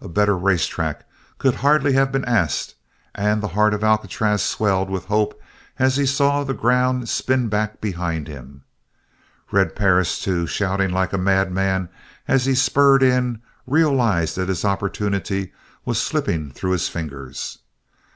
A 0.00 0.08
better 0.08 0.36
race 0.36 0.66
track 0.66 1.04
could 1.38 1.54
hardly 1.54 1.92
have 1.92 2.10
been 2.10 2.24
asked 2.24 2.74
and 3.14 3.40
the 3.40 3.46
heart 3.54 3.72
of 3.72 3.84
Alcatraz 3.84 4.42
swelled 4.42 4.90
with 4.90 5.04
hope 5.04 5.40
as 5.78 5.96
he 5.96 6.04
saw 6.04 6.42
the 6.42 6.52
ground 6.52 7.08
spin 7.08 7.46
back 7.46 7.80
behind 7.80 8.26
him. 8.26 8.64
Red 9.52 9.76
Perris, 9.76 10.18
too, 10.18 10.48
shouting 10.48 10.90
like 10.90 11.12
a 11.12 11.16
mad 11.16 11.52
man 11.52 11.88
as 12.26 12.44
he 12.44 12.56
spurred 12.56 13.04
in, 13.04 13.40
realized 13.68 14.34
that 14.34 14.48
his 14.48 14.64
opportunity 14.64 15.52
was 15.84 16.02
slipping 16.02 16.50
through 16.50 16.72
his 16.72 16.88
fingers. 16.88 17.58